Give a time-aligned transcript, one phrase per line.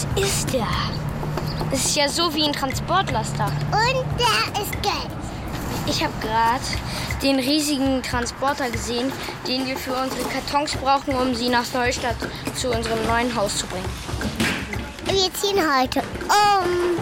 [0.00, 0.66] Was ist der?
[1.70, 3.52] Es ist ja so wie ein Transportlaster.
[3.70, 5.10] Und der ist gelb.
[5.86, 6.64] Ich habe gerade
[7.22, 9.12] den riesigen Transporter gesehen,
[9.46, 12.16] den wir für unsere Kartons brauchen, um sie nach Neustadt
[12.54, 13.90] zu unserem neuen Haus zu bringen.
[15.04, 16.96] Wir ziehen heute um.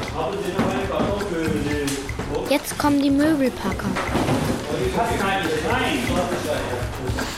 [2.51, 3.87] Jetzt kommen die Möbelpacker.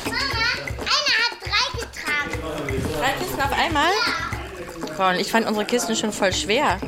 [0.06, 0.47] Mama,
[0.80, 2.38] einer hat drei getragen.
[2.98, 3.91] Drei Kisten auf einmal?
[5.00, 6.78] Frauen, ich fand unsere Kisten schon voll schwer.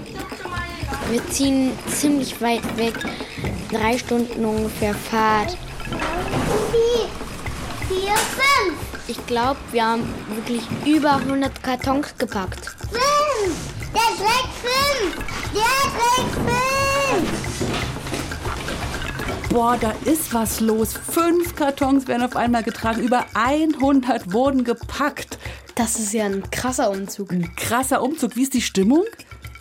[1.10, 2.92] Wir ziehen ziemlich weit weg.
[3.70, 5.56] Drei Stunden ungefähr Fahrt.
[6.70, 7.08] Vier,
[7.88, 8.76] vier, fünf.
[9.08, 12.76] Ich glaube, wir haben wirklich über 100 Kartons gepackt.
[12.90, 13.56] Fünf.
[13.94, 15.16] Der trägt fünf.
[15.54, 16.34] Der trägt
[17.14, 17.30] fünf.
[19.48, 20.92] Boah, da ist was los.
[20.92, 23.00] Fünf Kartons werden auf einmal getragen.
[23.00, 25.38] Über 100 wurden gepackt.
[25.74, 27.32] Das ist ja ein krasser Umzug.
[27.32, 28.36] Ein krasser Umzug.
[28.36, 29.04] Wie ist die Stimmung?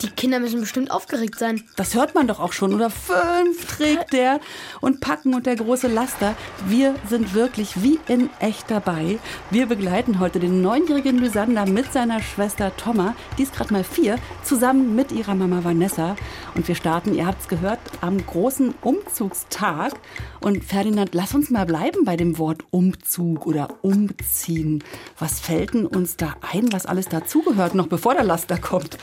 [0.02, 1.62] Die Kinder müssen bestimmt aufgeregt sein.
[1.76, 2.74] Das hört man doch auch schon.
[2.74, 4.40] Oder fünf trägt der
[4.80, 6.34] und packen und der große Laster.
[6.66, 9.20] Wir sind wirklich wie in echt dabei.
[9.50, 13.14] Wir begleiten heute den neunjährigen Lysander mit seiner Schwester Thomas.
[13.38, 16.16] Die ist gerade mal vier, zusammen mit ihrer Mama Vanessa.
[16.56, 19.92] Und wir starten, ihr habt es gehört, am großen Umzugstag.
[20.40, 24.82] Und Ferdinand, lass uns mal bleiben bei dem Wort Umzug oder Umziehen.
[25.18, 28.98] Was fällt denn uns da ein, was alles dazugehört, noch bevor der Laster kommt?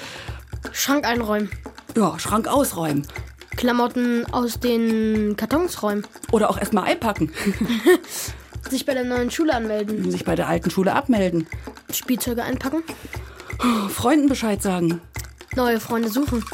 [0.71, 1.49] Schrank einräumen.
[1.95, 3.07] Ja, Schrank ausräumen.
[3.55, 6.05] Klamotten aus den Kartons räumen.
[6.31, 7.31] Oder auch erstmal einpacken.
[8.69, 10.09] Sich bei der neuen Schule anmelden.
[10.11, 11.47] Sich bei der alten Schule abmelden.
[11.91, 12.83] Spielzeuge einpacken.
[13.89, 15.01] Freunden Bescheid sagen.
[15.55, 16.45] Neue Freunde suchen.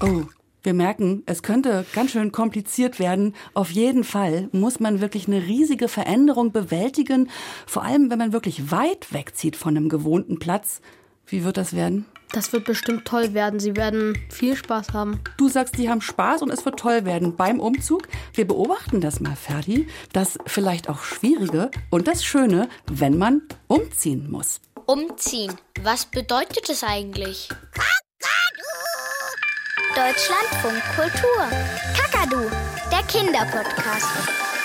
[0.00, 0.22] Oh,
[0.62, 3.34] wir merken, es könnte ganz schön kompliziert werden.
[3.54, 7.30] Auf jeden Fall muss man wirklich eine riesige Veränderung bewältigen.
[7.66, 10.80] Vor allem, wenn man wirklich weit wegzieht von einem gewohnten Platz.
[11.26, 12.06] Wie wird das werden?
[12.32, 13.58] Das wird bestimmt toll werden.
[13.58, 15.20] Sie werden viel Spaß haben.
[15.36, 18.08] Du sagst, die haben Spaß und es wird toll werden beim Umzug.
[18.34, 19.88] Wir beobachten das mal, Ferdi.
[20.12, 24.60] Das vielleicht auch Schwierige und das Schöne, wenn man umziehen muss.
[24.86, 25.52] Umziehen.
[25.82, 27.48] Was bedeutet es eigentlich?
[29.94, 31.48] Deutschlandfunk Kultur.
[31.96, 32.48] Kakadu,
[32.92, 34.59] der Kinderpodcast.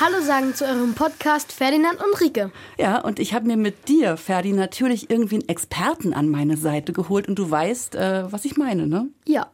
[0.00, 2.50] Hallo sagen zu eurem Podcast Ferdinand und Rike.
[2.78, 6.94] Ja, und ich habe mir mit dir, Ferdi, natürlich irgendwie einen Experten an meine Seite
[6.94, 9.08] geholt und du weißt, äh, was ich meine, ne?
[9.26, 9.50] Ja,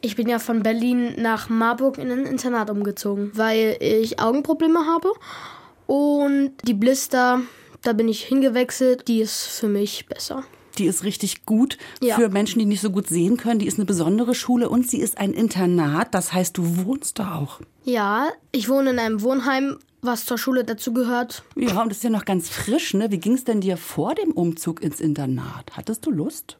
[0.00, 5.10] ich bin ja von Berlin nach Marburg in ein Internat umgezogen, weil ich Augenprobleme habe
[5.86, 7.42] und die Blister,
[7.82, 10.44] da bin ich hingewechselt, die ist für mich besser.
[10.78, 12.14] Die ist richtig gut Ja.
[12.14, 13.58] für Menschen, die nicht so gut sehen können.
[13.58, 16.14] Die ist eine besondere Schule und sie ist ein Internat.
[16.14, 17.60] Das heißt, du wohnst da auch.
[17.84, 21.42] Ja, ich wohne in einem Wohnheim, was zur Schule dazugehört.
[21.56, 23.10] Ja, und das ist ja noch ganz frisch, ne?
[23.10, 25.72] Wie ging es denn dir vor dem Umzug ins Internat?
[25.76, 26.56] Hattest du Lust?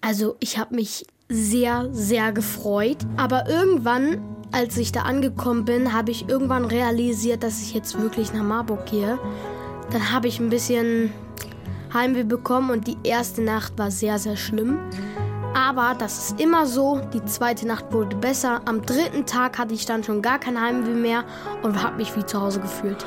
[0.00, 2.98] Also ich habe mich sehr, sehr gefreut.
[3.16, 4.20] Aber irgendwann,
[4.52, 8.86] als ich da angekommen bin, habe ich irgendwann realisiert, dass ich jetzt wirklich nach Marburg
[8.86, 9.18] gehe.
[9.90, 11.12] Dann habe ich ein bisschen
[11.92, 14.78] Heimweh bekommen und die erste Nacht war sehr, sehr schlimm.
[15.56, 17.00] Aber das ist immer so.
[17.14, 18.60] Die zweite Nacht wurde besser.
[18.66, 21.24] Am dritten Tag hatte ich dann schon gar kein Heimweh mehr
[21.62, 23.06] und habe mich wie zu Hause gefühlt.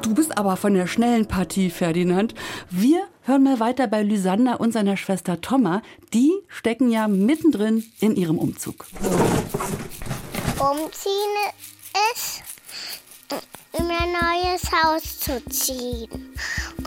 [0.00, 2.34] Du bist aber von der schnellen Partie, Ferdinand.
[2.70, 5.82] Wir hören mal weiter bei Lysander und seiner Schwester Thomas.
[6.14, 8.86] Die stecken ja mittendrin in ihrem Umzug.
[10.58, 11.36] Umziehen
[12.14, 12.42] ist,
[13.74, 16.08] in ein neues Haus zu ziehen.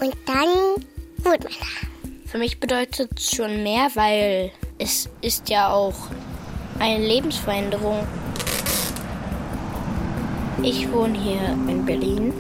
[0.02, 0.84] Und dann
[1.24, 1.97] wohnt man da.
[2.28, 5.96] Für mich bedeutet es schon mehr, weil es ist ja auch
[6.78, 8.06] eine Lebensveränderung.
[10.62, 12.34] Ich wohne hier in Berlin,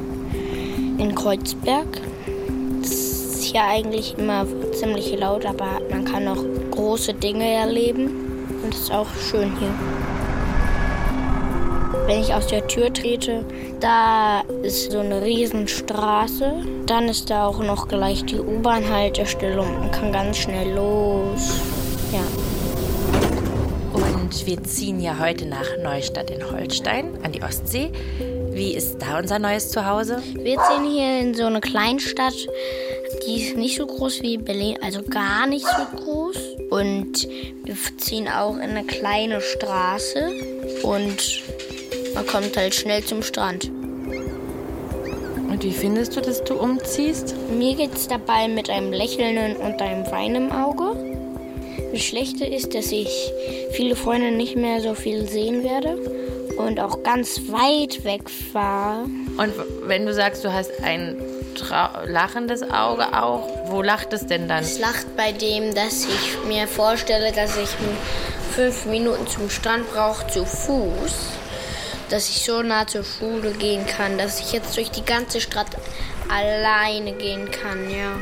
[0.97, 1.87] in Kreuzberg.
[2.81, 8.45] Es ist hier eigentlich immer ziemlich laut, aber man kann auch große Dinge erleben.
[8.61, 10.16] Und es ist auch schön hier.
[12.07, 13.43] Wenn ich aus der Tür trete,
[13.81, 16.53] da ist so eine Riesenstraße.
[16.85, 21.59] Dann ist da auch noch gleich die U-Bahn-Haltestelle und man kann ganz schnell los.
[22.13, 22.23] Ja.
[23.93, 27.91] Und wir ziehen ja heute nach Neustadt in Holstein an die Ostsee.
[28.51, 30.23] Wie ist da unser neues Zuhause?
[30.33, 32.47] Wir ziehen hier in so eine Kleinstadt,
[33.27, 36.37] die ist nicht so groß wie Berlin, also gar nicht so groß.
[36.69, 37.27] Und
[37.65, 40.31] wir ziehen auch in eine kleine Straße
[40.83, 41.43] und
[42.17, 43.65] man kommt halt schnell zum Strand.
[43.65, 47.35] Und wie findest du, dass du umziehst?
[47.51, 50.95] Mir geht's dabei mit einem lächelnden und einem Wein im Auge.
[51.93, 53.31] Das Schlechte ist, dass ich
[53.73, 55.99] viele Freunde nicht mehr so viel sehen werde
[56.57, 59.03] und auch ganz weit weg war.
[59.37, 59.53] Und
[59.83, 61.17] wenn du sagst, du hast ein
[61.53, 64.63] Trau lachendes Auge auch, wo lacht es denn dann?
[64.63, 67.69] Es lacht bei dem, dass ich mir vorstelle, dass ich
[68.55, 71.37] fünf Minuten zum Strand brauche zu Fuß,
[72.09, 75.77] dass ich so nah zur Schule gehen kann, dass ich jetzt durch die ganze Stadt
[76.29, 78.15] alleine gehen kann, ja.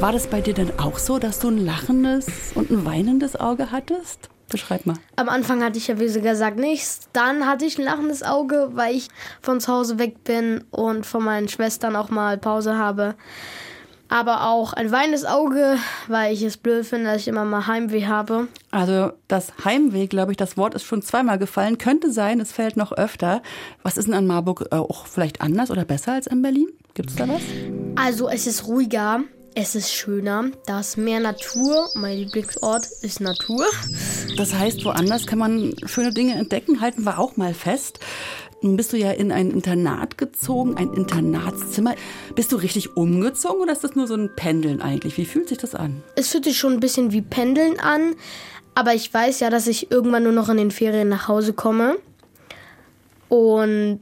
[0.00, 3.70] War das bei dir denn auch so, dass du ein lachendes und ein weinendes Auge
[3.70, 4.30] hattest?
[4.48, 4.96] Beschreib mal.
[5.16, 7.08] Am Anfang hatte ich ja wie sie gesagt nichts.
[7.12, 9.08] Dann hatte ich ein lachendes Auge, weil ich
[9.42, 13.14] von zu Hause weg bin und von meinen Schwestern auch mal Pause habe.
[14.10, 15.78] Aber auch ein weinendes Auge,
[16.08, 18.48] weil ich es blöd finde, dass ich immer mal Heimweh habe.
[18.72, 21.78] Also das Heimweh, glaube ich, das Wort ist schon zweimal gefallen.
[21.78, 23.40] Könnte sein, es fällt noch öfter.
[23.84, 26.68] Was ist denn an Marburg äh, auch vielleicht anders oder besser als in Berlin?
[26.94, 27.40] Gibt es da was?
[27.94, 29.20] Also es ist ruhiger.
[29.54, 31.88] Es ist schöner, da ist mehr Natur.
[31.94, 33.66] Mein Lieblingsort ist Natur.
[34.36, 37.98] Das heißt, woanders kann man schöne Dinge entdecken, halten wir auch mal fest.
[38.62, 41.94] Nun bist du ja in ein Internat gezogen, ein Internatszimmer.
[42.34, 45.16] Bist du richtig umgezogen oder ist das nur so ein Pendeln eigentlich?
[45.16, 46.02] Wie fühlt sich das an?
[46.14, 48.14] Es fühlt sich schon ein bisschen wie Pendeln an,
[48.74, 51.96] aber ich weiß ja, dass ich irgendwann nur noch in den Ferien nach Hause komme.
[53.28, 54.00] Und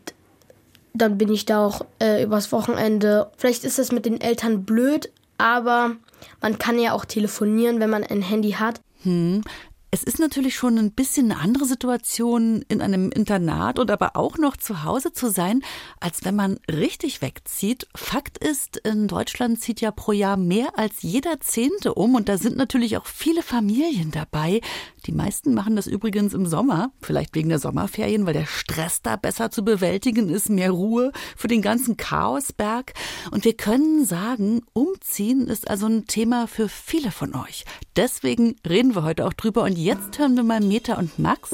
[0.92, 3.30] dann bin ich da auch äh, übers Wochenende.
[3.36, 5.92] Vielleicht ist das mit den Eltern blöd, aber
[6.40, 8.80] man kann ja auch telefonieren, wenn man ein Handy hat.
[9.02, 9.42] Hm.
[9.90, 14.36] Es ist natürlich schon ein bisschen eine andere Situation, in einem Internat und aber auch
[14.36, 15.62] noch zu Hause zu sein,
[15.98, 17.88] als wenn man richtig wegzieht.
[17.94, 22.36] Fakt ist, in Deutschland zieht ja pro Jahr mehr als jeder Zehnte um und da
[22.36, 24.60] sind natürlich auch viele Familien dabei.
[25.06, 29.16] Die meisten machen das übrigens im Sommer, vielleicht wegen der Sommerferien, weil der Stress da
[29.16, 32.92] besser zu bewältigen ist, mehr Ruhe für den ganzen Chaosberg.
[33.30, 37.64] Und wir können sagen, umziehen ist also ein Thema für viele von euch.
[37.96, 41.50] Deswegen reden wir heute auch drüber und jetzt hören wir mal Meta und Max.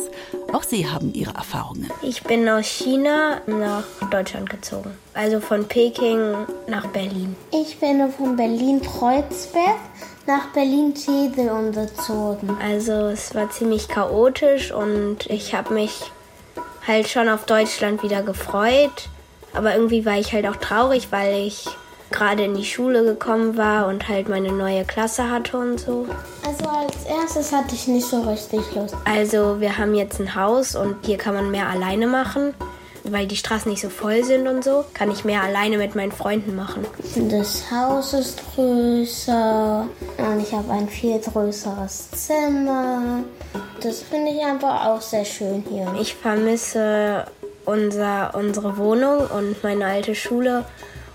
[0.52, 1.90] Auch sie haben ihre Erfahrungen.
[2.02, 4.92] Ich bin aus China nach Deutschland gezogen.
[5.12, 7.36] Also von Peking nach Berlin.
[7.52, 9.76] Ich bin von Berlin-Kreuzberg
[10.26, 12.56] nach Berlin-Tesel umgezogen.
[12.62, 16.10] Also es war ziemlich chaotisch und ich habe mich
[16.86, 19.10] halt schon auf Deutschland wieder gefreut.
[19.52, 21.66] Aber irgendwie war ich halt auch traurig, weil ich
[22.10, 26.06] gerade in die Schule gekommen war und halt meine neue Klasse hatte und so.
[26.46, 28.96] Also als erstes hatte ich nicht so richtig Lust.
[29.04, 32.54] Also wir haben jetzt ein Haus und hier kann man mehr alleine machen.
[33.06, 36.10] Weil die Straßen nicht so voll sind und so, kann ich mehr alleine mit meinen
[36.10, 36.86] Freunden machen.
[37.28, 39.86] Das Haus ist größer
[40.16, 43.22] und ich habe ein viel größeres Zimmer.
[43.82, 45.86] Das finde ich aber auch sehr schön hier.
[46.00, 47.26] Ich vermisse
[47.66, 50.64] unser, unsere Wohnung und meine alte Schule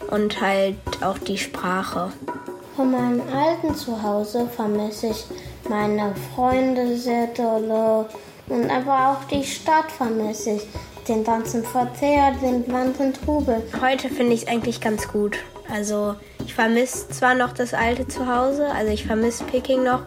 [0.10, 2.12] und halt auch die Sprache.
[2.76, 5.26] Von meinem alten Zuhause vermisse ich
[5.70, 8.06] meine Freunde sehr doll
[8.48, 10.68] und aber auch die Stadt vermisse ich.
[11.08, 13.64] Den ganzen Verkehr, den ganzen Trubel.
[13.82, 15.38] Heute finde ich es eigentlich ganz gut.
[15.72, 16.16] Also
[16.46, 20.04] ich vermisse zwar noch das alte Zuhause, also ich vermisse Peking noch,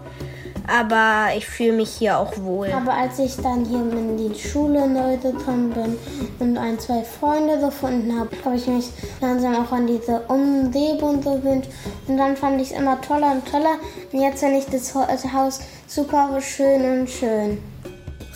[0.66, 2.70] aber ich fühle mich hier auch wohl.
[2.72, 5.96] Aber als ich dann hier in die Schule neu gekommen bin
[6.38, 11.68] und ein, zwei Freunde gefunden habe, habe ich mich langsam auch an diese Umgebung gewöhnt.
[12.06, 13.76] Und dann fand ich es immer toller und toller.
[14.12, 17.58] Und jetzt finde ich das Haus super schön und schön.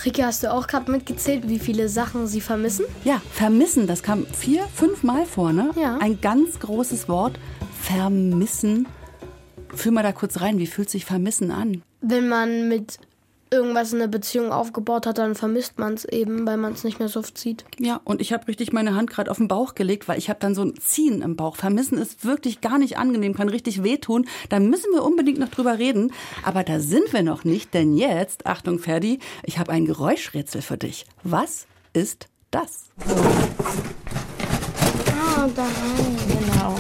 [0.05, 2.84] Rike, hast du auch gerade mitgezählt, wie viele Sachen sie vermissen?
[3.05, 5.70] Ja, vermissen, das kam vier, fünf Mal vor, ne?
[5.74, 5.96] Ja.
[5.98, 7.39] Ein ganz großes Wort,
[7.81, 8.86] vermissen.
[9.74, 11.82] Fühl mal da kurz rein, wie fühlt sich vermissen an?
[12.08, 13.01] Wenn man mit
[13.51, 17.01] irgendwas in der Beziehung aufgebaut hat, dann vermisst man es eben, weil man es nicht
[17.01, 17.65] mehr so oft sieht.
[17.81, 20.39] Ja, und ich habe richtig meine Hand gerade auf den Bauch gelegt, weil ich habe
[20.39, 21.56] dann so ein Ziehen im Bauch.
[21.56, 24.27] Vermissen ist wirklich gar nicht angenehm, kann richtig wehtun.
[24.51, 26.13] Da müssen wir unbedingt noch drüber reden.
[26.44, 30.77] Aber da sind wir noch nicht, denn jetzt, Achtung Ferdi, ich habe ein Geräuschrätsel für
[30.77, 31.06] dich.
[31.25, 32.91] Was ist das?
[35.08, 36.17] Ah, da rein.
[36.29, 36.77] Genau.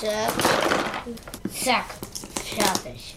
[0.00, 0.32] Zack.
[1.52, 1.84] Zack.
[2.42, 3.16] Fertig.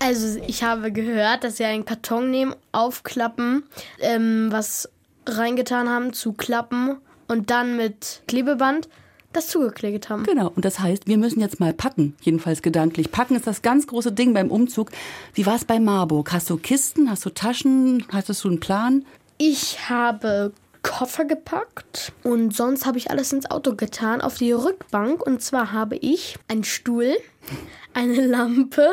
[0.00, 3.62] Also ich habe gehört, dass sie einen Karton nehmen, aufklappen,
[4.00, 4.88] ähm, was
[5.24, 6.96] reingetan haben, zu klappen
[7.28, 8.88] und dann mit Klebeband
[9.32, 10.24] das zugeklebt haben.
[10.24, 13.12] Genau, und das heißt, wir müssen jetzt mal packen, jedenfalls gedanklich.
[13.12, 14.90] Packen ist das ganz große Ding beim Umzug.
[15.34, 16.32] Wie war es bei Marburg?
[16.32, 19.04] Hast du Kisten, hast du Taschen, hattest du einen Plan?
[19.38, 20.52] Ich habe
[20.86, 25.20] Koffer gepackt und sonst habe ich alles ins Auto getan, auf die Rückbank.
[25.20, 27.16] Und zwar habe ich einen Stuhl,
[27.92, 28.88] eine Lampe,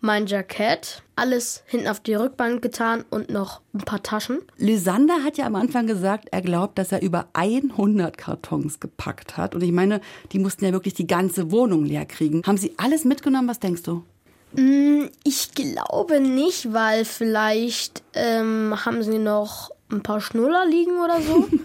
[0.00, 4.40] mein Jackett, alles hinten auf die Rückbank getan und noch ein paar Taschen.
[4.58, 9.54] Lysander hat ja am Anfang gesagt, er glaubt, dass er über 100 Kartons gepackt hat.
[9.54, 12.42] Und ich meine, die mussten ja wirklich die ganze Wohnung leer kriegen.
[12.46, 13.48] Haben Sie alles mitgenommen?
[13.48, 14.04] Was denkst du?
[14.52, 21.20] Mm, ich glaube nicht, weil vielleicht ähm, haben sie noch ein paar Schnuller liegen oder
[21.20, 21.48] so.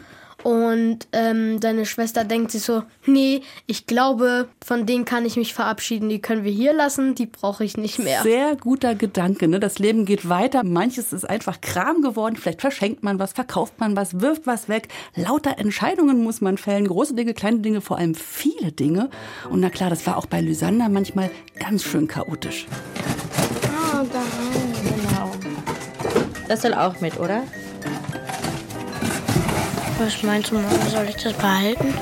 [0.43, 5.53] Und ähm, deine Schwester denkt sich so, nee, ich glaube, von denen kann ich mich
[5.53, 6.09] verabschieden.
[6.09, 8.21] Die können wir hier lassen, die brauche ich nicht mehr.
[8.23, 9.47] Sehr guter Gedanke.
[9.47, 9.61] Ne?
[9.61, 10.63] Das Leben geht weiter.
[10.65, 12.35] Manches ist einfach Kram geworden.
[12.35, 14.89] Vielleicht verschenkt man was, verkauft man was, wirft was weg.
[15.15, 16.87] Lauter Entscheidungen muss man fällen.
[16.87, 19.09] Große Dinge, kleine Dinge, vor allem viele Dinge.
[19.49, 22.67] Und na klar, das war auch bei Lysander manchmal ganz schön chaotisch.
[23.93, 24.23] Ah, da
[24.83, 25.31] genau.
[26.49, 27.43] Das soll auch mit, oder?
[30.03, 30.67] Was meinst du, Mama?
[30.91, 31.93] Soll ich das behalten?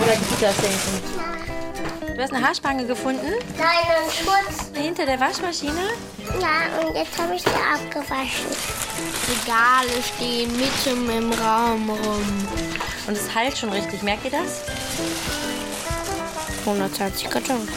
[0.00, 2.16] Oder Kita schenken?
[2.16, 3.26] Du hast eine Haarspange gefunden?
[3.58, 4.70] Nein, ein Schutz.
[4.72, 5.82] Hinter der Waschmaschine?
[6.40, 8.46] Ja, und jetzt habe ich die abgewaschen.
[9.28, 12.48] Regale stehen mitten im Raum rum.
[13.06, 14.02] Und es halt schon richtig.
[14.02, 14.62] Merkt ihr das?
[16.60, 17.68] 120 Kartons.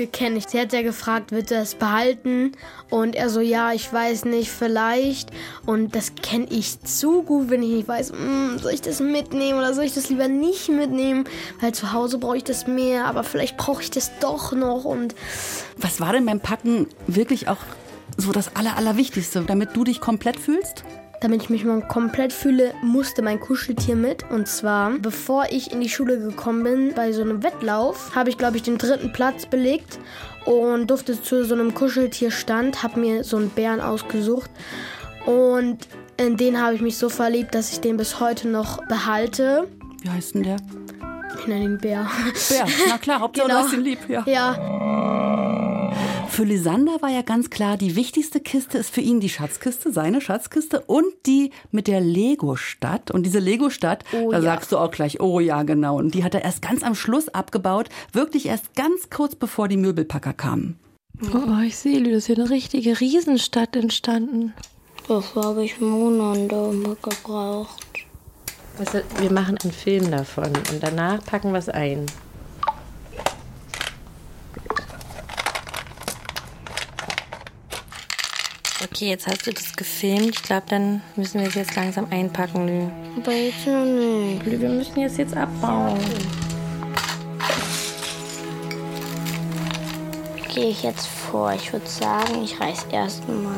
[0.00, 0.48] Gefühl kenne ich.
[0.48, 2.52] Sie hat ja gefragt, wird er es behalten?
[2.88, 5.30] Und er so, ja, ich weiß nicht, vielleicht.
[5.66, 9.58] Und das kenne ich zu gut, wenn ich nicht weiß, mm, soll ich das mitnehmen
[9.58, 11.24] oder soll ich das lieber nicht mitnehmen?
[11.60, 14.84] Weil zu Hause brauche ich das mehr, aber vielleicht brauche ich das doch noch.
[14.84, 15.14] Und
[15.76, 17.58] Was war denn beim Packen wirklich auch
[18.16, 20.84] so das Aller, Allerwichtigste, damit du dich komplett fühlst?
[21.20, 24.24] Damit ich mich mal komplett fühle, musste mein Kuscheltier mit.
[24.30, 28.38] Und zwar, bevor ich in die Schule gekommen bin, bei so einem Wettlauf, habe ich,
[28.38, 29.98] glaube ich, den dritten Platz belegt
[30.46, 34.50] und durfte zu so einem Kuscheltierstand, habe mir so einen Bären ausgesucht.
[35.26, 35.78] Und
[36.16, 39.66] in den habe ich mich so verliebt, dass ich den bis heute noch behalte.
[40.02, 40.56] Wie heißt denn der?
[41.38, 42.06] Ich nenne ihn Bär.
[42.48, 42.66] Bär.
[42.88, 43.60] Na klar, Hauptsache Genau.
[43.60, 43.98] du hast ihn lieb.
[44.08, 44.22] Ja.
[44.26, 44.52] Ja,
[46.40, 50.22] Für Lysander war ja ganz klar, die wichtigste Kiste ist für ihn die Schatzkiste, seine
[50.22, 53.10] Schatzkiste und die mit der Lego-Stadt.
[53.10, 54.42] Und diese Lego-Stadt, Oh da ja.
[54.42, 55.98] sagst du auch gleich, oh ja, genau.
[55.98, 59.76] Und die hat er erst ganz am Schluss abgebaut, wirklich erst ganz kurz bevor die
[59.76, 60.78] Möbelpacker kamen.
[61.30, 64.54] Oh, ich sehe, da ist hier eine richtige Riesenstadt entstanden.
[65.08, 67.84] Dafür habe ich Monate gebraucht.
[69.18, 72.06] Wir machen einen Film davon und danach packen wir es ein.
[78.82, 80.36] Okay, jetzt hast du das gefilmt.
[80.36, 82.86] Ich glaube, dann müssen wir es jetzt langsam einpacken, Lü.
[83.20, 84.46] Aber jetzt noch nicht.
[84.46, 85.98] Lü, wir müssen jetzt jetzt abbauen.
[90.54, 91.52] Gehe ich jetzt vor.
[91.52, 93.52] Ich würde sagen, ich reiß erstmal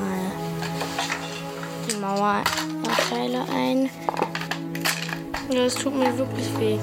[1.88, 3.88] die Mauerteile ein.
[5.54, 6.78] Das tut mir wirklich weh.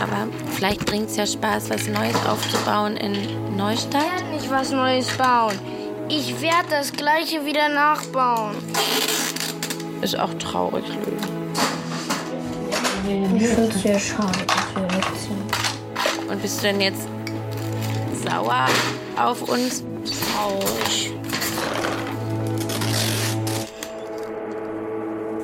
[0.00, 0.28] Aber
[0.62, 4.04] vielleicht bringt es ja Spaß, was Neues aufzubauen in Neustadt.
[4.04, 5.58] Ich werde nicht was Neues bauen.
[6.08, 8.54] Ich werde das gleiche wieder nachbauen.
[10.02, 11.16] Ist auch traurig, Lü.
[13.38, 16.30] Ich finde es sehr schade, dass wir wegziehen.
[16.30, 17.08] Und bist du denn jetzt
[18.24, 18.66] sauer
[19.16, 19.82] auf uns?
[20.32, 21.11] Traurig.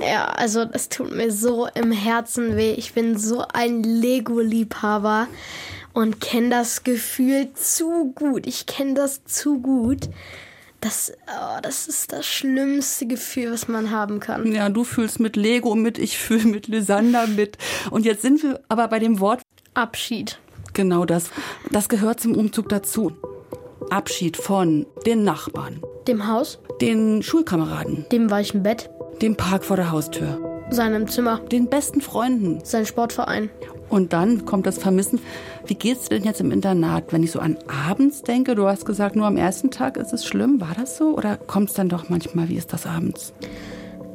[0.09, 2.73] Ja, also das tut mir so im Herzen weh.
[2.73, 5.29] Ich bin so ein Lego-Liebhaber
[5.93, 8.47] und kenne das Gefühl zu gut.
[8.47, 10.09] Ich kenne das zu gut.
[10.81, 14.53] Das, oh, das ist das schlimmste Gefühl, was man haben kann.
[14.53, 17.59] Ja, du fühlst mit Lego mit, ich fühle mit Lysander mit.
[17.91, 19.43] Und jetzt sind wir aber bei dem Wort
[19.75, 20.39] Abschied.
[20.75, 21.31] genau das.
[21.73, 23.13] Das gehört zum Umzug dazu.
[23.91, 28.91] Abschied von den Nachbarn, Dem Haus, den Schulkameraden, dem weichen Bett,
[29.23, 30.39] dem Park vor der Haustür,
[30.71, 32.61] seinem Zimmer, den besten Freunden.
[32.65, 33.51] sein Sportverein.
[33.89, 35.19] Und dann kommt das Vermissen.
[35.67, 37.57] Wie geht's denn jetzt im Internat, wenn ich so an
[37.89, 38.55] abends denke?
[38.55, 40.61] Du hast gesagt, nur am ersten Tag ist es schlimm.
[40.61, 41.17] War das so?
[41.17, 42.51] Oder kommt es dann doch manchmal?
[42.51, 43.33] Wie ist das abends?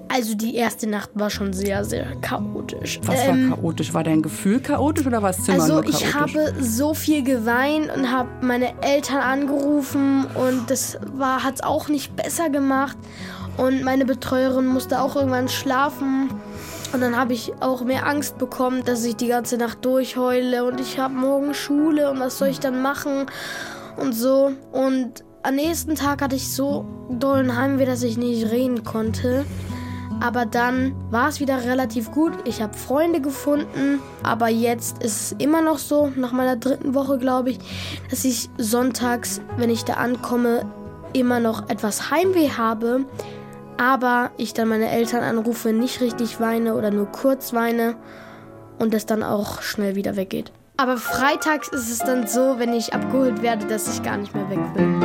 [0.09, 2.99] Also die erste Nacht war schon sehr, sehr chaotisch.
[3.05, 3.95] Was Ähm, war chaotisch?
[3.95, 6.01] War dein Gefühl chaotisch oder war das Zimmer Also nur chaotisch?
[6.07, 11.87] ich habe so viel geweint und habe meine Eltern angerufen und das war hat's auch
[11.89, 12.95] nicht besser gemacht
[13.57, 16.29] und meine Betreuerin musste auch irgendwann schlafen
[16.93, 20.79] und dann habe ich auch mehr Angst bekommen, dass ich die ganze Nacht durchheule und
[20.79, 23.25] ich habe morgen Schule und was soll ich dann machen
[23.97, 28.83] und so und am nächsten Tag hatte ich so dollen Heimweh, dass ich nicht reden
[28.85, 29.45] konnte.
[30.21, 32.31] Aber dann war es wieder relativ gut.
[32.45, 33.99] Ich habe Freunde gefunden.
[34.23, 37.59] Aber jetzt ist es immer noch so, nach meiner dritten Woche glaube ich,
[38.09, 40.65] dass ich sonntags, wenn ich da ankomme,
[41.11, 43.03] immer noch etwas Heimweh habe.
[43.77, 47.95] Aber ich dann meine Eltern anrufe, nicht richtig weine oder nur kurz weine
[48.79, 50.51] und es dann auch schnell wieder weggeht.
[50.77, 54.49] Aber freitags ist es dann so, wenn ich abgeholt werde, dass ich gar nicht mehr
[54.49, 54.99] weg will.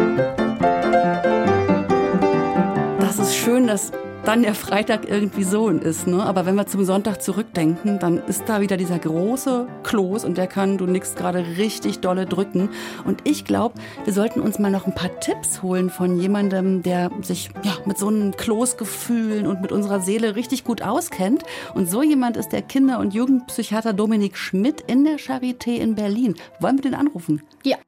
[3.00, 3.92] Das ist schön, dass
[4.28, 6.06] dann der Freitag irgendwie so ist.
[6.06, 6.22] Ne?
[6.22, 10.46] Aber wenn wir zum Sonntag zurückdenken, dann ist da wieder dieser große Kloß und der
[10.46, 12.68] kann, du nix gerade richtig dolle drücken.
[13.06, 17.10] Und ich glaube, wir sollten uns mal noch ein paar Tipps holen von jemandem, der
[17.22, 21.44] sich ja, mit so einem Kloßgefühlen und mit unserer Seele richtig gut auskennt.
[21.72, 26.34] Und so jemand ist der Kinder- und Jugendpsychiater Dominik Schmidt in der Charité in Berlin.
[26.60, 27.40] Wollen wir den anrufen?
[27.64, 27.78] Ja.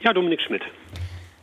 [0.00, 0.62] Ja, Dominik Schmidt.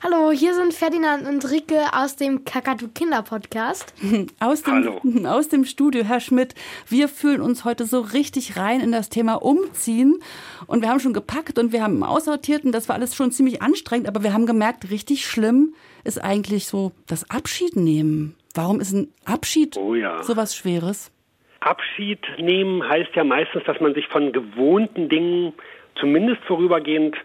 [0.03, 3.95] Hallo, hier sind Ferdinand und Rike aus dem Kakadu Kinder Podcast.
[4.39, 5.01] Aus dem, Hallo.
[5.27, 6.53] aus dem Studio, Herr Schmidt.
[6.87, 10.19] Wir fühlen uns heute so richtig rein in das Thema Umziehen.
[10.67, 13.63] Und wir haben schon gepackt und wir haben aussortiert und das war alles schon ziemlich
[13.63, 14.07] anstrengend.
[14.07, 15.73] Aber wir haben gemerkt, richtig schlimm
[16.03, 18.35] ist eigentlich so das Abschied nehmen.
[18.53, 20.21] Warum ist ein Abschied Oh ja.
[20.21, 21.11] so was Schweres?
[21.59, 25.53] Abschied nehmen heißt ja meistens, dass man sich von gewohnten Dingen
[25.99, 27.15] zumindest vorübergehend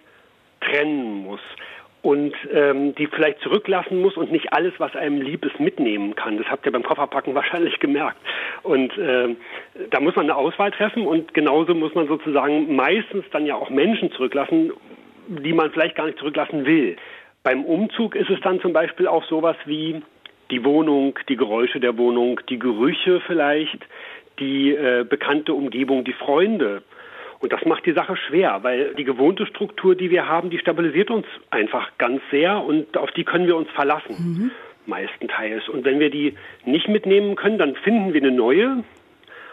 [0.62, 1.41] trennen muss
[2.02, 6.37] und ähm, die vielleicht zurücklassen muss und nicht alles, was einem lieb ist, mitnehmen kann.
[6.37, 8.18] Das habt ihr beim Kofferpacken wahrscheinlich gemerkt.
[8.62, 9.37] Und ähm,
[9.90, 13.71] da muss man eine Auswahl treffen und genauso muss man sozusagen meistens dann ja auch
[13.71, 14.73] Menschen zurücklassen,
[15.28, 16.97] die man vielleicht gar nicht zurücklassen will.
[17.44, 20.02] Beim Umzug ist es dann zum Beispiel auch sowas wie
[20.50, 23.78] die Wohnung, die Geräusche der Wohnung, die Gerüche vielleicht,
[24.38, 26.82] die äh, bekannte Umgebung, die Freunde.
[27.42, 31.11] Und das macht die Sache schwer, weil die gewohnte Struktur, die wir haben, die stabilisiert
[31.11, 34.52] uns einfach ganz sehr und auf die können wir uns verlassen,
[34.87, 35.68] meistenteils.
[35.68, 38.84] Und wenn wir die nicht mitnehmen können, dann finden wir eine neue.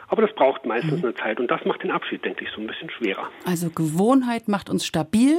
[0.08, 2.68] Aber das braucht meistens eine Zeit und das macht den Abschied, denke ich, so ein
[2.68, 3.28] bisschen schwerer.
[3.46, 5.36] Also Gewohnheit macht uns stabil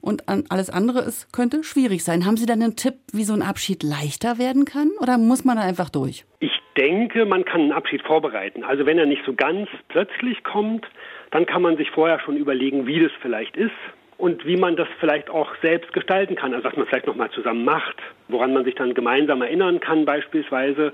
[0.00, 2.26] und alles andere ist, könnte schwierig sein.
[2.26, 4.90] Haben Sie dann einen Tipp, wie so ein Abschied leichter werden kann?
[5.00, 6.24] Oder muss man da einfach durch?
[6.40, 8.64] Ich denke, man kann einen Abschied vorbereiten.
[8.64, 10.86] Also wenn er nicht so ganz plötzlich kommt,
[11.34, 13.72] dann kann man sich vorher schon überlegen, wie das vielleicht ist
[14.18, 16.54] und wie man das vielleicht auch selbst gestalten kann.
[16.54, 17.96] Also dass man vielleicht nochmal zusammen macht,
[18.28, 20.92] woran man sich dann gemeinsam erinnern kann beispielsweise.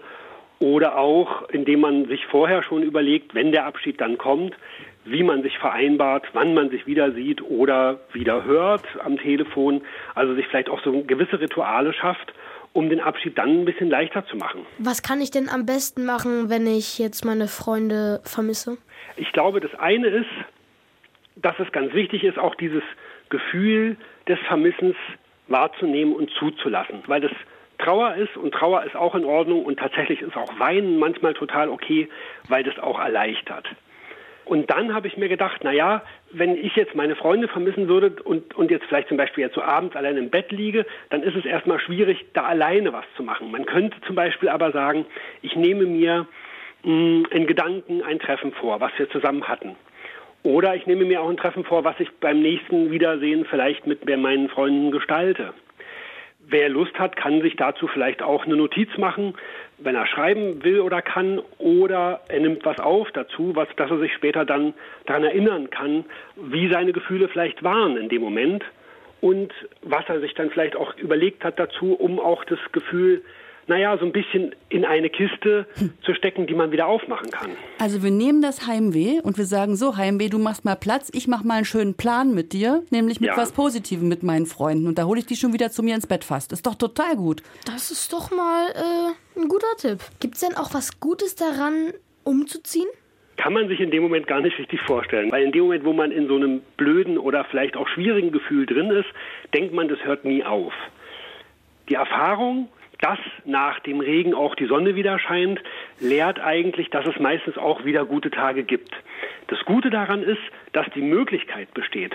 [0.58, 4.54] Oder auch, indem man sich vorher schon überlegt, wenn der Abschied dann kommt,
[5.04, 9.82] wie man sich vereinbart, wann man sich wieder sieht oder wieder hört am Telefon.
[10.14, 12.32] Also sich vielleicht auch so gewisse Rituale schafft,
[12.72, 14.64] um den Abschied dann ein bisschen leichter zu machen.
[14.78, 18.78] Was kann ich denn am besten machen, wenn ich jetzt meine Freunde vermisse?
[19.16, 20.30] Ich glaube, das eine ist,
[21.36, 22.82] dass es ganz wichtig ist, auch dieses
[23.28, 23.96] Gefühl
[24.28, 24.96] des Vermissens
[25.48, 27.32] wahrzunehmen und zuzulassen, weil das
[27.78, 31.68] Trauer ist und Trauer ist auch in Ordnung und tatsächlich ist auch Weinen manchmal total
[31.70, 32.08] okay,
[32.48, 33.66] weil das auch erleichtert.
[34.50, 38.20] Und dann habe ich mir gedacht, na ja, wenn ich jetzt meine Freunde vermissen würde
[38.24, 41.36] und, und jetzt vielleicht zum Beispiel jetzt so abends allein im Bett liege, dann ist
[41.36, 43.52] es erstmal schwierig, da alleine was zu machen.
[43.52, 45.06] Man könnte zum Beispiel aber sagen,
[45.42, 46.26] ich nehme mir
[46.82, 49.76] mh, in Gedanken ein Treffen vor, was wir zusammen hatten.
[50.42, 54.04] Oder ich nehme mir auch ein Treffen vor, was ich beim nächsten Wiedersehen vielleicht mit
[54.04, 55.54] meinen Freunden gestalte.
[56.50, 59.34] Wer Lust hat, kann sich dazu vielleicht auch eine Notiz machen,
[59.78, 63.98] wenn er schreiben will oder kann, oder er nimmt was auf dazu, was, dass er
[64.00, 64.74] sich später dann
[65.06, 66.04] daran erinnern kann,
[66.36, 68.64] wie seine Gefühle vielleicht waren in dem Moment
[69.20, 73.22] und was er sich dann vielleicht auch überlegt hat dazu, um auch das Gefühl
[73.70, 75.66] naja, so ein bisschen in eine Kiste
[76.04, 77.52] zu stecken, die man wieder aufmachen kann.
[77.78, 81.28] Also wir nehmen das Heimweh und wir sagen so, Heimweh, du machst mal Platz, ich
[81.28, 83.36] mach mal einen schönen Plan mit dir, nämlich mit Ja.
[83.36, 86.06] was Positivem mit meinen Freunden und da hole ich die schon wieder zu mir ins
[86.06, 86.52] Bett fast.
[86.52, 87.42] Ist doch total gut.
[87.64, 90.00] Das ist doch mal äh, ein guter Tipp.
[90.20, 91.92] Gibt's denn auch was Gutes daran,
[92.24, 92.88] umzuziehen?
[93.36, 95.32] Kann man sich in dem Moment gar nicht richtig vorstellen.
[95.32, 98.66] Weil in dem Moment, wo man in so einem blöden oder vielleicht auch schwierigen Gefühl
[98.66, 99.08] drin ist,
[99.54, 100.74] denkt man, das hört nie auf.
[101.88, 102.68] Die Erfahrung,
[103.00, 105.60] dass nach dem Regen auch die Sonne wieder scheint,
[106.00, 108.94] lehrt eigentlich, dass es meistens auch wieder gute Tage gibt.
[109.48, 112.14] Das Gute daran ist, dass die Möglichkeit besteht,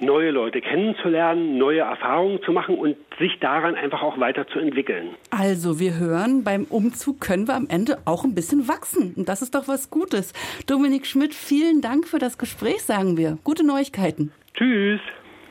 [0.00, 5.10] neue Leute kennenzulernen, neue Erfahrungen zu machen und sich daran einfach auch weiterzuentwickeln.
[5.30, 9.14] Also wir hören, beim Umzug können wir am Ende auch ein bisschen wachsen.
[9.16, 10.32] Und das ist doch was Gutes.
[10.66, 13.38] Dominik Schmidt, vielen Dank für das Gespräch, sagen wir.
[13.44, 14.32] Gute Neuigkeiten.
[14.54, 15.00] Tschüss.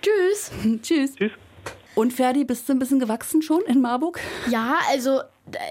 [0.01, 0.51] Tschüss.
[0.81, 1.15] Tschüss.
[1.15, 1.31] Tschüss.
[1.95, 4.19] Und Ferdi, bist du ein bisschen gewachsen schon in Marburg?
[4.49, 5.21] Ja, also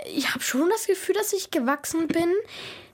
[0.06, 2.32] ich habe schon das Gefühl, dass ich gewachsen bin.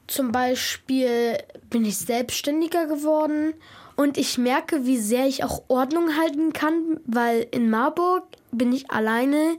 [0.06, 1.38] Zum Beispiel
[1.68, 3.54] bin ich selbstständiger geworden
[3.96, 8.90] und ich merke, wie sehr ich auch Ordnung halten kann, weil in Marburg bin ich
[8.90, 9.56] alleine.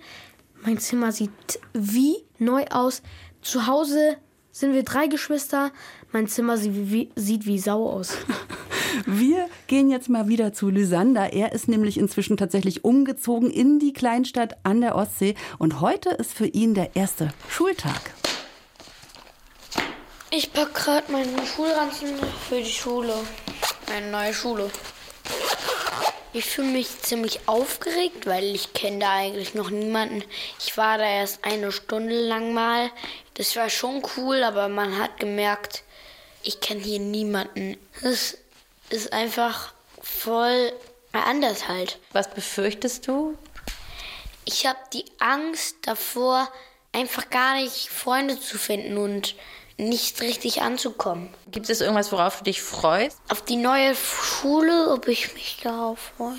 [0.63, 1.29] Mein Zimmer sieht
[1.73, 3.03] wie neu aus.
[3.41, 4.17] Zu Hause
[4.51, 5.71] sind wir drei Geschwister.
[6.12, 8.17] Mein Zimmer sieht wie, sieht wie Sau aus.
[9.06, 11.34] Wir gehen jetzt mal wieder zu Lysander.
[11.34, 15.36] Er ist nämlich inzwischen tatsächlich umgezogen in die Kleinstadt an der Ostsee.
[15.58, 18.13] Und heute ist für ihn der erste Schultag.
[20.32, 22.10] Ich packe gerade meinen Schulranzen
[22.47, 23.13] für die Schule.
[23.88, 24.69] Meine neue Schule.
[26.32, 30.23] Ich fühle mich ziemlich aufgeregt, weil ich kenne da eigentlich noch niemanden.
[30.60, 32.91] Ich war da erst eine Stunde lang mal.
[33.34, 35.84] Das war schon cool, aber man hat gemerkt,
[36.43, 37.78] ich kenne hier niemanden.
[38.04, 38.38] Das
[39.13, 40.73] einfach voll
[41.12, 41.99] anders halt.
[42.12, 43.38] Was befürchtest du?
[44.45, 46.49] Ich habe die Angst davor,
[46.91, 49.36] einfach gar nicht Freunde zu finden und
[49.78, 51.34] nicht richtig anzukommen.
[51.52, 53.17] Gibt es irgendwas, worauf du dich freust?
[53.30, 56.38] Auf die neue Schule, ob ich mich darauf freue.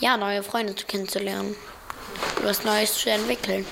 [0.00, 1.54] Ja, neue Freunde kennenzulernen.
[2.42, 3.66] Was Neues zu entwickeln.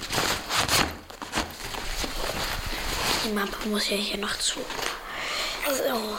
[3.24, 4.60] Die Mama muss ja hier noch zu.
[5.68, 6.16] So.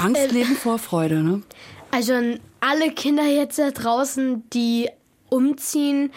[0.00, 1.42] Angst leben vor Freude, ne?
[1.90, 4.88] Also an alle Kinder jetzt da draußen, die
[5.28, 6.10] umziehen,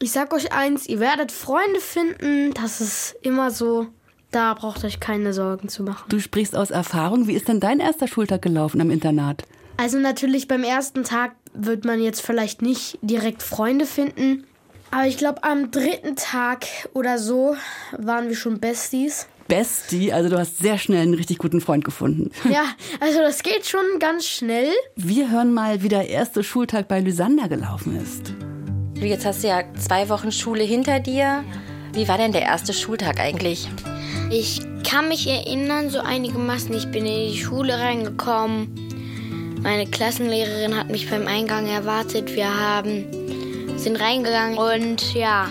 [0.00, 3.88] ich sag euch eins, ihr werdet Freunde finden, das ist immer so.
[4.30, 6.04] Da braucht euch keine Sorgen zu machen.
[6.10, 7.26] Du sprichst aus Erfahrung.
[7.26, 9.44] Wie ist denn dein erster Schultag gelaufen am Internat?
[9.78, 14.44] Also natürlich beim ersten Tag wird man jetzt vielleicht nicht direkt Freunde finden.
[14.90, 17.56] Aber ich glaube, am dritten Tag oder so
[17.96, 19.28] waren wir schon Besties.
[19.48, 22.30] Bestie, also du hast sehr schnell einen richtig guten Freund gefunden.
[22.48, 22.64] Ja,
[23.00, 24.70] also das geht schon ganz schnell.
[24.94, 28.34] Wir hören mal, wie der erste Schultag bei Lysander gelaufen ist.
[28.94, 31.44] Jetzt hast du ja zwei Wochen Schule hinter dir.
[31.94, 33.68] Wie war denn der erste Schultag eigentlich?
[34.30, 36.74] Ich kann mich erinnern, so einigermaßen.
[36.74, 38.68] Ich bin in die Schule reingekommen.
[39.62, 42.36] Meine Klassenlehrerin hat mich beim Eingang erwartet.
[42.36, 43.06] Wir haben,
[43.78, 45.50] sind reingegangen und ja,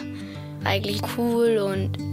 [0.64, 2.07] eigentlich cool und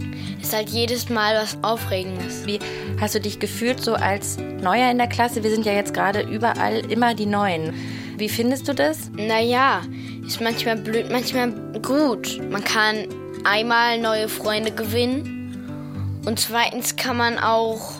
[0.45, 2.45] ist halt jedes Mal was Aufregendes.
[2.45, 2.59] Wie
[3.01, 5.43] hast du dich gefühlt so als Neuer in der Klasse?
[5.43, 7.73] Wir sind ja jetzt gerade überall immer die Neuen.
[8.17, 9.09] Wie findest du das?
[9.17, 9.81] Naja,
[10.23, 12.39] ist manchmal blöd, manchmal gut.
[12.51, 13.07] Man kann
[13.43, 17.93] einmal neue Freunde gewinnen und zweitens kann man auch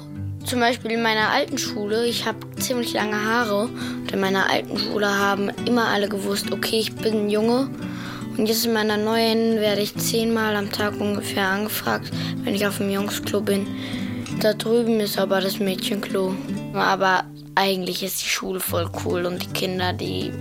[0.45, 3.69] zum Beispiel in meiner alten Schule, ich habe ziemlich lange Haare
[4.01, 7.71] und in meiner alten Schule haben immer alle gewusst, okay, ich bin ein Junge.
[8.37, 12.11] Und jetzt in meiner neuen werde ich zehnmal am Tag ungefähr angefragt,
[12.43, 13.67] wenn ich auf dem Jungsklo bin.
[14.41, 16.33] Da drüben ist aber das Mädchenklo.
[16.73, 17.23] Aber
[17.55, 20.31] eigentlich ist die Schule voll cool und die Kinder, die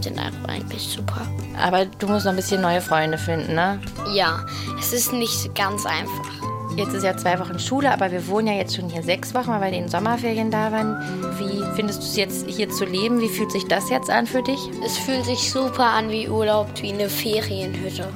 [0.00, 1.26] sind einfach eigentlich super.
[1.60, 3.80] Aber du musst noch ein bisschen neue Freunde finden, ne?
[4.14, 4.44] Ja,
[4.78, 6.47] es ist nicht ganz einfach.
[6.78, 9.48] Jetzt ist ja zwei Wochen Schule, aber wir wohnen ja jetzt schon hier sechs Wochen,
[9.48, 10.96] weil wir in den Sommerferien da waren.
[11.36, 13.20] Wie findest du es jetzt hier zu leben?
[13.20, 14.60] Wie fühlt sich das jetzt an für dich?
[14.86, 18.08] Es fühlt sich super an wie Urlaub, wie eine Ferienhütte.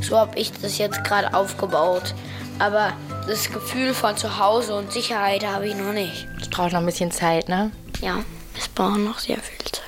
[0.00, 2.14] So habe ich das jetzt gerade aufgebaut.
[2.58, 2.94] Aber
[3.26, 6.26] das Gefühl von zu Hause und Sicherheit habe ich noch nicht.
[6.40, 7.70] Es braucht noch ein bisschen Zeit, ne?
[8.00, 8.20] Ja,
[8.58, 9.82] es braucht noch sehr viel Zeit.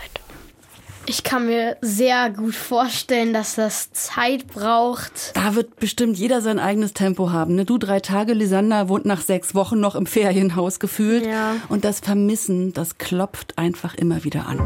[1.10, 5.34] Ich kann mir sehr gut vorstellen, dass das Zeit braucht.
[5.34, 7.54] Da wird bestimmt jeder sein eigenes Tempo haben.
[7.54, 7.64] Ne?
[7.64, 11.24] Du drei Tage, Lisander wohnt nach sechs Wochen noch im Ferienhaus gefühlt.
[11.24, 11.56] Ja.
[11.70, 14.60] Und das Vermissen, das klopft einfach immer wieder an.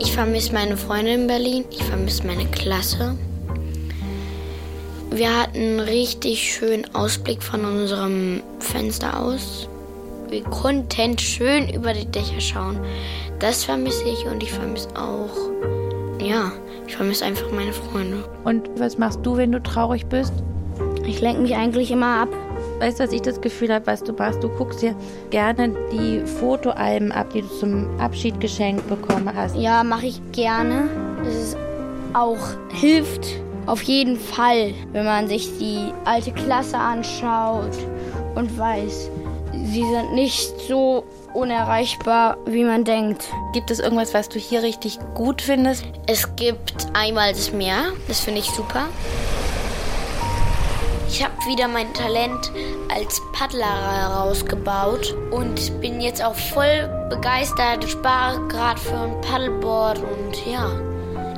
[0.00, 1.66] Ich vermisse meine Freunde in Berlin.
[1.70, 3.16] Ich vermisse meine Klasse.
[5.12, 9.68] Wir hatten einen richtig schönen Ausblick von unserem Fenster aus.
[10.28, 12.78] Wir konnten schön über die Dächer schauen.
[13.38, 15.34] Das vermisse ich und ich vermisse auch,
[16.20, 16.52] ja,
[16.86, 18.28] ich vermisse einfach meine Freunde.
[18.44, 20.32] Und was machst du, wenn du traurig bist?
[21.06, 22.28] Ich lenke mich eigentlich immer ab.
[22.80, 24.42] Weißt du, was ich das Gefühl habe, was du machst?
[24.42, 24.94] Du guckst dir
[25.30, 29.56] gerne die Fotoalben ab, die du zum Abschied geschenkt bekommen hast.
[29.56, 30.88] Ja, mache ich gerne.
[31.26, 31.56] Es ist
[32.12, 32.38] auch
[32.72, 33.26] hilft
[33.66, 37.76] auf jeden Fall, wenn man sich die alte Klasse anschaut
[38.34, 39.10] und weiß,
[39.52, 43.28] sie sind nicht so unerreichbar, wie man denkt.
[43.52, 45.84] Gibt es irgendwas, was du hier richtig gut findest?
[46.06, 48.86] Es gibt einmal das Meer, das finde ich super.
[51.08, 52.52] Ich habe wieder mein Talent
[52.94, 57.82] als Paddler herausgebaut und bin jetzt auch voll begeistert.
[57.82, 60.70] Ich spare gerade für ein Paddleboard und ja,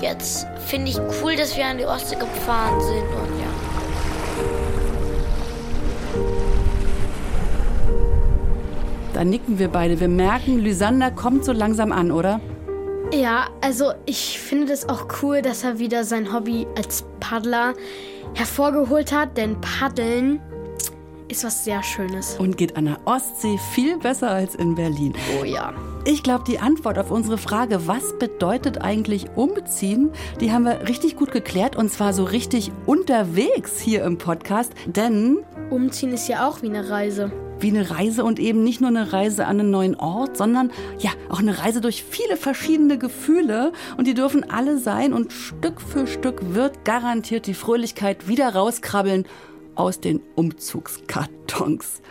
[0.00, 3.39] jetzt finde ich cool, dass wir an die Ostsee gefahren sind
[9.20, 10.00] Da nicken wir beide.
[10.00, 12.40] Wir merken, Lysander kommt so langsam an, oder?
[13.12, 17.74] Ja, also ich finde es auch cool, dass er wieder sein Hobby als Paddler
[18.32, 20.40] hervorgeholt hat, denn Paddeln
[21.28, 22.36] ist was sehr Schönes.
[22.38, 25.12] Und geht an der Ostsee viel besser als in Berlin.
[25.38, 25.74] Oh ja.
[26.06, 31.16] Ich glaube, die Antwort auf unsere Frage, was bedeutet eigentlich umziehen, die haben wir richtig
[31.16, 36.62] gut geklärt und zwar so richtig unterwegs hier im Podcast, denn Umziehen ist ja auch
[36.62, 37.30] wie eine Reise.
[37.60, 41.10] Wie eine Reise und eben nicht nur eine Reise an einen neuen Ort, sondern ja,
[41.28, 46.06] auch eine Reise durch viele verschiedene Gefühle und die dürfen alle sein und Stück für
[46.06, 49.26] Stück wird garantiert die Fröhlichkeit wieder rauskrabbeln
[49.74, 52.02] aus den Umzugskartons.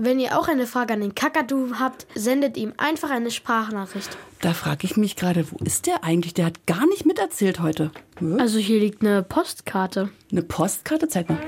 [0.00, 4.16] Wenn ihr auch eine Frage an den Kakadu habt, sendet ihm einfach eine Sprachnachricht.
[4.40, 6.34] Da frage ich mich gerade, wo ist der eigentlich?
[6.34, 7.90] Der hat gar nicht miterzählt heute.
[8.18, 8.38] Hm?
[8.38, 10.10] Also hier liegt eine Postkarte.
[10.30, 11.08] Eine Postkarte?
[11.08, 11.40] Zeig mal.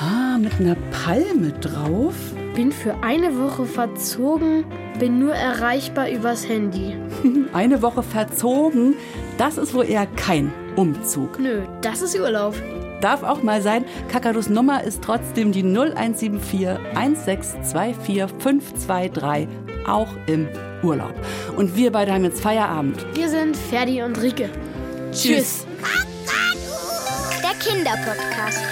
[0.00, 2.14] Ah, mit einer Palme drauf.
[2.54, 4.64] Bin für eine Woche verzogen,
[4.98, 6.96] bin nur erreichbar übers Handy.
[7.52, 8.94] eine Woche verzogen?
[9.38, 11.38] Das ist wohl eher kein Umzug.
[11.38, 12.54] Nö, das ist Urlaub.
[13.00, 13.84] Darf auch mal sein.
[14.10, 19.48] Kakadus Nummer ist trotzdem die 0174 1624 523,
[19.86, 20.48] auch im
[20.82, 21.14] Urlaub.
[21.56, 23.06] Und wir beide haben jetzt Feierabend.
[23.14, 24.50] Wir sind Ferdi und Rike.
[25.12, 25.66] Tschüss.
[27.42, 28.62] Der Kinderpodcast.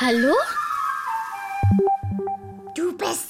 [0.00, 0.34] Hallo?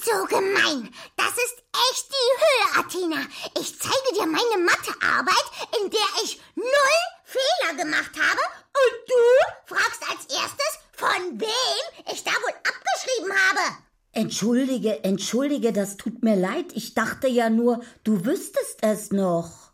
[0.07, 0.89] So gemein.
[1.17, 1.57] Das ist
[1.91, 3.27] echt die Höhe, Athena.
[3.59, 5.43] Ich zeige dir meine Mathearbeit,
[5.81, 8.39] in der ich null Fehler gemacht habe
[8.71, 13.77] und du fragst als erstes, von wem ich da wohl abgeschrieben habe.
[14.13, 16.67] Entschuldige, entschuldige, das tut mir leid.
[16.73, 19.66] Ich dachte ja nur, du wüsstest es noch.